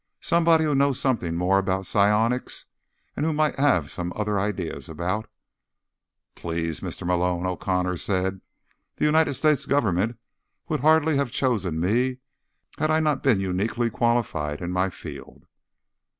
Somebody 0.23 0.63
who 0.63 0.73
knows 0.73 0.99
something 0.99 1.35
more 1.35 1.59
about 1.59 1.85
psionics, 1.85 2.65
and 3.15 3.23
who 3.23 3.31
might 3.31 3.57
have 3.59 3.91
some 3.91 4.11
other 4.15 4.39
ideas 4.39 4.89
about—" 4.89 5.27
"Please, 6.33 6.79
Mr. 6.79 7.05
Malone," 7.05 7.45
O'Connor 7.45 7.97
said. 7.97 8.41
"The 8.95 9.05
United 9.05 9.35
States 9.35 9.67
Government 9.67 10.17
would 10.67 10.79
hardly 10.79 11.17
have 11.17 11.29
chosen 11.31 11.79
me 11.79 12.17
had 12.79 12.89
I 12.89 12.99
not 12.99 13.21
been 13.21 13.39
uniquely 13.39 13.91
qualified 13.91 14.59
in 14.59 14.71
my 14.71 14.89
field." 14.89 15.45